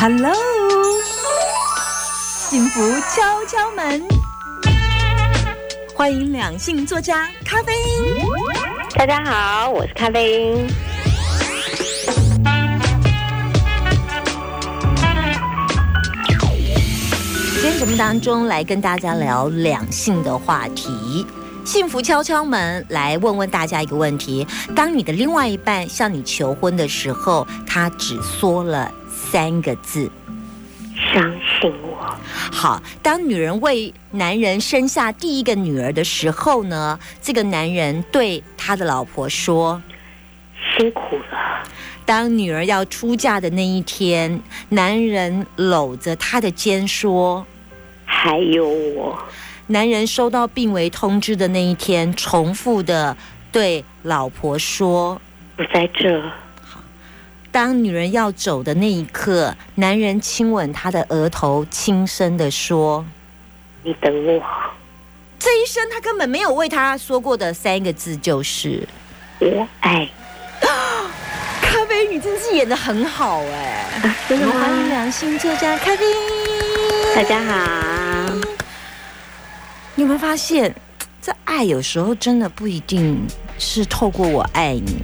[0.00, 0.32] Hello，
[2.48, 4.06] 幸福敲敲门，
[5.92, 8.24] 欢迎两性作家咖啡因。
[8.94, 10.68] 大家好，我是咖啡因。
[17.54, 21.26] 今天节目当中来跟大家聊两性的话题。
[21.64, 24.46] 幸福敲敲门，来问问大家一个问题：
[24.76, 28.90] 当你的另外一半向你求婚的时候，他只说了
[29.30, 30.10] 三个字，
[31.12, 31.22] 相
[31.60, 32.16] 信我。
[32.50, 39.82] 好，当女人为男人生下第一个女儿的时候呢，这个男人对他的老婆说：
[40.76, 41.68] 辛苦了。
[42.06, 47.46] 当女儿要出嫁的那一天，男人搂着她的肩说：
[48.06, 49.18] 还有我。
[49.66, 53.14] 男人收到病危通知的那一天，重复的
[53.52, 55.20] 对老婆说
[55.58, 56.22] ：“我在这。”
[57.48, 63.04] 好，当女人要走的那一刻，男人亲吻她的额头，轻声的说
[63.82, 64.42] ：“你等我。”
[65.38, 68.86] 这一生他根本没有为她说过的三个字就是
[69.40, 70.08] “我爱”。
[71.62, 74.16] 咖啡，你真是演的很好哎！
[74.28, 74.52] 真的吗？
[74.52, 76.04] 欢迎良心作家咖啡，
[77.14, 78.34] 大家好。
[79.94, 80.74] 你有没有发现，
[81.22, 83.26] 这爱有时候真的不一定
[83.58, 85.02] 是透过我爱你，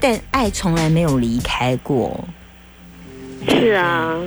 [0.00, 2.24] 但爱从来没有离开过。
[3.48, 4.18] 是啊，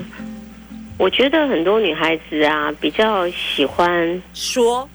[0.98, 4.88] 我觉得很多女孩子啊，比较喜欢说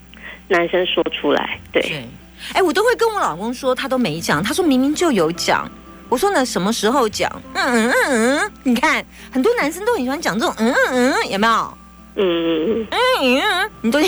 [0.48, 1.58] 男生说出来。
[1.72, 2.06] 对，
[2.52, 4.42] 哎，我都会跟我老公说，他都没讲。
[4.42, 5.70] 他说明明就有讲。
[6.08, 7.30] 我说呢，什么时候讲？
[7.54, 11.78] 嗯嗯嗯嗯，你看，很多男生都很喜欢讲这种嗯嗯嗯，有没有？
[12.18, 14.00] 嗯嗯嗯，你都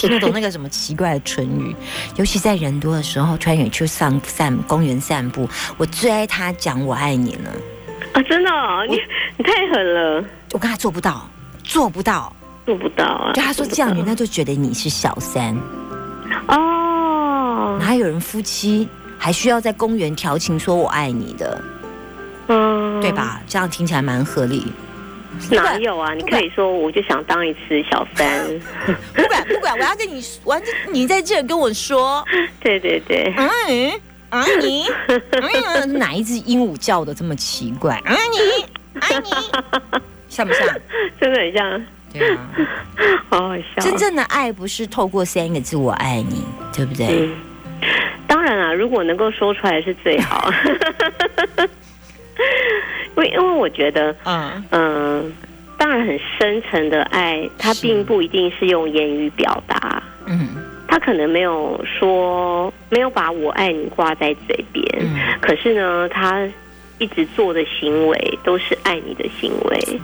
[0.00, 1.76] 听得懂那个什么奇怪的唇语？
[2.16, 7.50] 尤其在人多的时候，穿越去散散公园散步，我最爱他讲我爱你了。
[8.14, 8.50] 啊，真的，
[8.88, 8.98] 你
[9.36, 10.24] 你太狠了！
[10.52, 11.28] 我跟他做不到，
[11.62, 12.34] 做不到，
[12.64, 13.32] 做不到啊！
[13.34, 15.54] 就他说这样，人家就觉得你是小三。
[16.48, 18.88] 哦，哪有人夫妻
[19.18, 21.62] 还需要在公园调情说我爱你的？
[22.48, 23.42] 嗯，对吧？
[23.46, 24.72] 这样听起来蛮合理。
[25.52, 26.12] 哪有啊？
[26.12, 28.28] 你可以说，我就想当一次小三。
[29.44, 30.60] 不管不管，我要跟你，我要
[30.92, 32.24] 你在这跟我说。
[32.60, 33.32] 对对对。
[33.36, 34.86] 嗯啊你，
[35.98, 37.96] 哪一只鹦鹉叫的这么奇怪？
[38.04, 38.64] 啊你，
[39.00, 39.30] 爱你，
[40.28, 40.64] 像不像？
[41.20, 41.86] 真的很像。
[42.12, 42.48] 对啊。
[43.28, 43.80] 好好笑。
[43.80, 47.28] 真正的爱不是透过三个字“我爱你”，对不对？
[48.28, 50.48] 当然啊，如果能够说出来是最好。
[53.16, 55.32] 因为因为我觉得，嗯嗯，
[55.80, 60.48] 当然很深沉的爱，它并不一定是用言语表达，嗯，
[60.86, 64.84] 他可能没有说，没有把我爱你挂在嘴边，
[65.40, 66.46] 可是呢，他
[66.98, 70.00] 一直做的行为都是爱你的行为。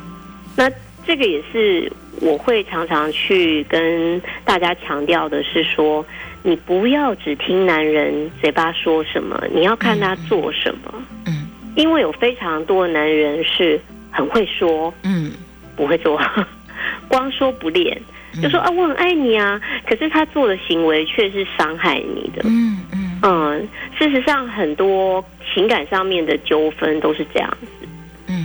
[0.56, 0.66] 那
[1.06, 6.02] 这个也是我会常常去跟大家强调的，是说，
[6.42, 10.94] 你不要只听男人嘴巴说什么，你要看他做什么，
[11.26, 11.46] 嗯。
[11.76, 13.78] 因为有非常多的男人是
[14.10, 15.30] 很会说，嗯，
[15.76, 16.20] 不会做，
[17.08, 18.00] 光说不练，
[18.42, 23.20] 就说啊我很爱你啊，可是他做的行为却是伤害你的，嗯嗯。
[23.22, 27.88] 嗯，事实上很多情感上面的纠纷都是这样子，
[28.28, 28.42] 嗯，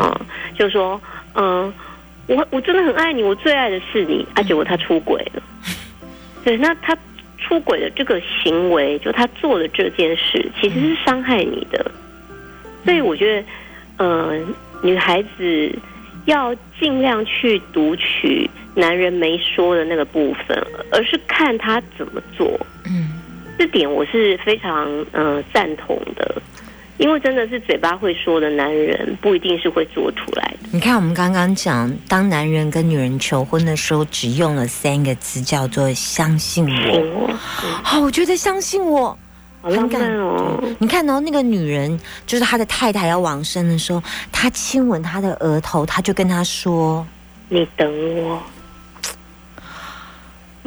[0.56, 1.00] 就说
[1.36, 1.72] 嗯，
[2.28, 5.44] 我我真的很爱你，我最爱的是你，啊，结果他出轨了，
[6.46, 6.98] 对，那他
[7.38, 11.92] 出轨的这个行为，就他做的这件事，其实是伤害你的。
[12.86, 13.48] 所以我觉得，
[13.98, 14.40] 呃，
[14.81, 15.72] 女孩子
[16.26, 20.58] 要尽量去读取男人没说的那个部分，
[20.92, 22.59] 而是看他怎么做。
[22.86, 23.20] 嗯，
[23.58, 26.42] 这点我是非常嗯赞同的，
[26.98, 30.70] 因为真的是嘴巴会说的男人，不一定是会做出来的。
[30.72, 37.28] 你看，我们刚刚讲，当男人跟女人求婚的时候，只用了三个字，叫做“相信我”。
[37.84, 39.18] 好，我觉得相信我。
[39.62, 40.60] 很感哦！
[40.80, 44.02] 你看到那个女人，就是他的太太要往生的时候，
[44.32, 47.06] 他亲吻她的额头，他就跟她说
[47.50, 47.90] ：“你等
[48.24, 48.42] 我。”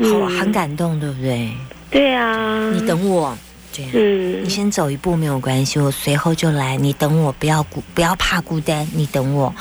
[0.03, 1.53] 好，很感动，对不对？
[1.91, 3.37] 对啊，你等我，
[3.73, 6.77] 对，嗯，你先走一步没有关系，我随后就来。
[6.77, 9.55] 你等我，不要孤，不要怕孤单，你等我。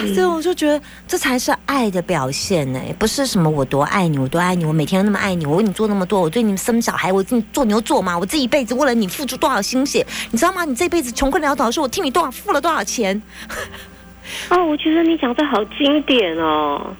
[0.00, 10.64] 哇，所以我就觉得这才是爱的表现呢，不是什么我多爱你，我多爱你，我每天都那么爱你，我为你做那么多，我对你生小孩，我给你做牛做马，我这一辈子为了你付出多少心血，你知道吗？
[10.64, 13.20] 你这辈子穷困潦倒的时候，我替你多少付了多少钱？
[14.50, 16.94] 哦，我觉得你讲的好经典哦，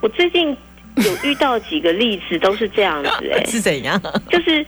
[0.00, 0.56] 我最近
[0.96, 4.00] 有遇到几个例子都是这样子， 哎，是怎样？
[4.30, 4.64] 就是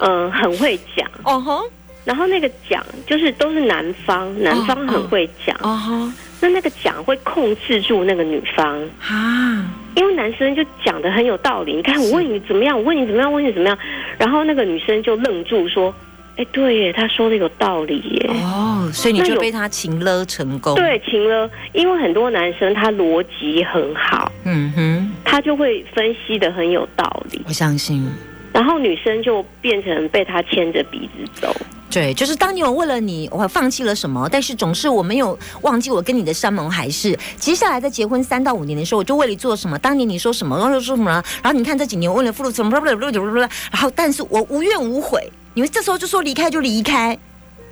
[0.00, 1.64] 嗯，很会讲，哦吼，
[2.04, 6.10] 然后那个讲就是都是男方，男方很会讲，哦吼。
[6.40, 11.74] 那那个讲会控制住那个女方啊，因为男生就讲的很有道理。
[11.74, 13.76] 你看，我问你怎么样，我问你怎么样，问你怎么样，
[14.18, 15.92] 然后那个女生就愣住说
[16.36, 20.74] ：“哎，对耶，他说的有道理耶。”哦，所以你就被他情勒成功。
[20.76, 27.42] 对，情勒，因为很多男生他逻辑很好，嗯哼，他就会分析的很有道理。
[27.46, 28.08] 我相信。
[28.50, 31.54] 然后女生就变成被他牵着鼻子走。
[31.98, 37.18] 对，就是当年我为了你，我放弃了什么，但是总是我没有忘记我跟你的山盟海誓。
[37.40, 39.76] 接下来在结婚三到五年的时候，我就为你做什么？
[39.80, 41.10] 当年你说什么，然后说什么？
[41.42, 42.70] 然后你看这几年我为了付出什么？
[42.70, 45.28] 然后，但是我无怨无悔。
[45.54, 47.18] 你们这时候就说离开就离开，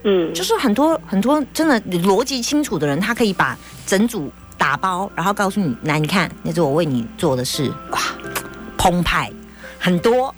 [0.02, 3.56] 嗯，就是很多很多真的逻辑清楚的人，他可以把
[3.86, 4.28] 整组
[4.58, 8.00] 打包，然后告诉你，来，你看，那是我为你做的事，哇，
[8.76, 9.30] 澎湃
[9.78, 10.34] 很多。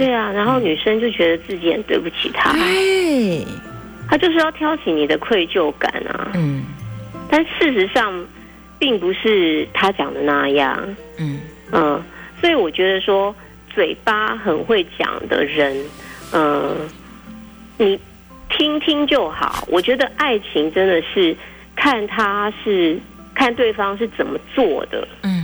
[0.00, 3.44] 对啊，然后女生就觉得自己很对不起他，对，
[4.08, 6.30] 他就是要挑起你的愧疚感啊。
[6.32, 6.64] 嗯，
[7.28, 8.26] 但事实上
[8.78, 10.78] 并不是他讲的那样。
[11.18, 12.02] 嗯嗯，
[12.40, 13.34] 所以我觉得说
[13.74, 15.76] 嘴巴很会讲的人，
[16.32, 16.74] 嗯，
[17.76, 18.00] 你
[18.48, 19.68] 听听就好。
[19.68, 21.36] 我觉得爱情真的是
[21.76, 22.98] 看他是
[23.34, 25.06] 看对方是怎么做的。
[25.24, 25.39] 嗯。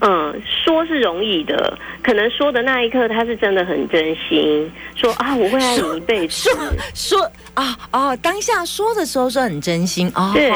[0.00, 6.50] 嗯，说是容易的，可能说的那一刻他是真的很真心，说啊我会爱你一辈子。
[6.50, 6.54] 说
[6.94, 10.32] 说啊哦，当下说的时候是很真心啊。
[10.34, 10.50] 对，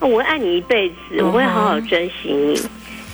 [0.00, 2.60] 我会爱你一辈子，我会好好珍惜你。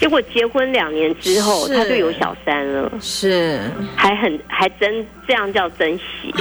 [0.01, 3.61] 结果结婚两年之后，他就有小三了，是
[3.95, 6.35] 还很还真这样叫珍惜。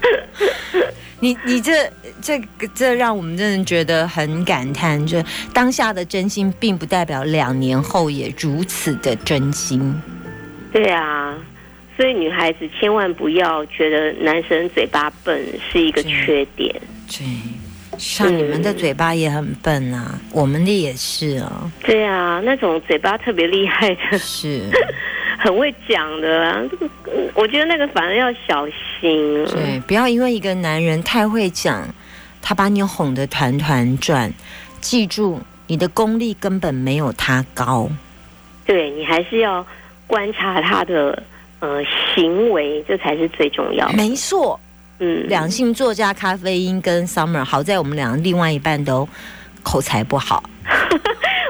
[1.20, 1.90] 你你这
[2.22, 5.22] 这个这让我们真的觉得很感叹，就
[5.52, 10.00] 当下的真心，并不代表两年后也如此的真心。
[10.72, 11.36] 对啊，
[11.96, 16.74] 所以女孩子千万不要觉得男生嘴巴笨是一个缺点。
[17.08, 17.26] 对，
[17.98, 21.70] 像你们的嘴巴也很笨啊，我们的也是啊。
[21.82, 24.62] 对啊，那种嘴巴特别厉害的是。
[25.40, 26.90] 很会讲的啊，这个
[27.34, 29.44] 我觉得那个反而要小心。
[29.46, 31.88] 对，不要因为一个男人太会讲，
[32.42, 34.32] 他把你哄得团团转。
[34.80, 37.88] 记住，你的功力根本没有他高。
[38.66, 39.64] 对你还是要
[40.06, 41.22] 观察他的
[41.60, 41.82] 呃
[42.14, 43.88] 行为，这才是最重要。
[43.92, 44.58] 没错，
[44.98, 49.08] 嗯，两性作家咖啡因跟 Summer，好在我们两个另外一半都
[49.62, 50.42] 口才不好。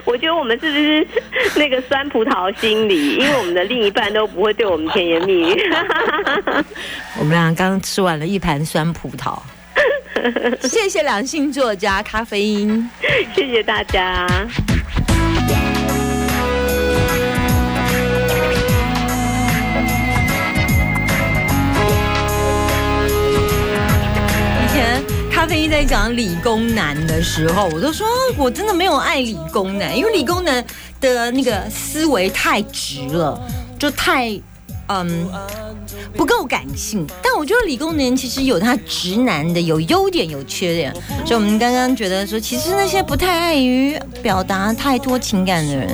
[0.09, 1.07] 我觉得我们是不是
[1.55, 3.17] 那个酸葡萄心理？
[3.17, 5.63] 因为我们的另一半都不会对我们甜言蜜语。
[7.21, 9.39] 我们俩刚吃完了一盘酸葡萄。
[10.67, 12.89] 谢谢两性作家咖啡因，
[13.35, 14.27] 谢谢大家。
[25.39, 28.05] 咖啡因在讲理工男的时候，我都说
[28.37, 30.65] 我真的没有爱理工男，因为理工男
[31.01, 33.41] 的那个思维太直了，
[33.79, 34.33] 就太
[34.89, 35.29] 嗯
[36.17, 37.07] 不够感性。
[37.23, 40.93] 但我觉得理工男其实有他直男的有优点有缺点，
[41.25, 45.89] 所以我们刚刚觉得说，其实那些不太爱于表达太多情感的人，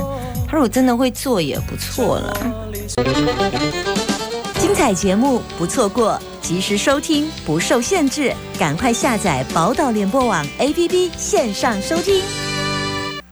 [0.48, 2.34] 他如果真的会做也不错了。
[4.58, 6.18] 精彩节目不错过。
[6.44, 12.53] 及时收听，不受限制，赶快下载宝岛联播网 APP 线上收听。